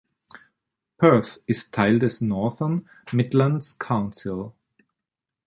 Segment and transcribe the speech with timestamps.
[0.97, 4.51] Perth ist Teil des Northern Midlands Council.